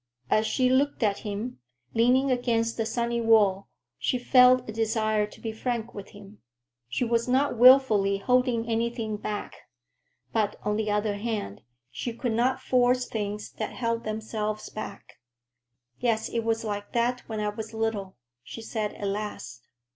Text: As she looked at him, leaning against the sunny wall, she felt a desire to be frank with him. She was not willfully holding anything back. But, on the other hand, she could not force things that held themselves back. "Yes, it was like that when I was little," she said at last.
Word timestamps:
As 0.31 0.47
she 0.47 0.67
looked 0.67 1.03
at 1.03 1.19
him, 1.19 1.59
leaning 1.93 2.31
against 2.31 2.75
the 2.75 2.87
sunny 2.87 3.21
wall, 3.21 3.67
she 3.99 4.17
felt 4.17 4.67
a 4.67 4.73
desire 4.73 5.27
to 5.27 5.39
be 5.39 5.51
frank 5.51 5.93
with 5.93 6.09
him. 6.09 6.39
She 6.89 7.05
was 7.05 7.27
not 7.27 7.55
willfully 7.55 8.17
holding 8.17 8.67
anything 8.67 9.15
back. 9.17 9.61
But, 10.33 10.55
on 10.63 10.75
the 10.77 10.89
other 10.89 11.17
hand, 11.17 11.61
she 11.91 12.13
could 12.13 12.31
not 12.33 12.59
force 12.59 13.05
things 13.07 13.51
that 13.59 13.73
held 13.73 14.03
themselves 14.03 14.69
back. 14.69 15.19
"Yes, 15.99 16.29
it 16.29 16.39
was 16.43 16.63
like 16.63 16.93
that 16.93 17.19
when 17.29 17.39
I 17.39 17.49
was 17.49 17.71
little," 17.71 18.15
she 18.41 18.63
said 18.63 18.95
at 18.95 19.05
last. 19.05 19.67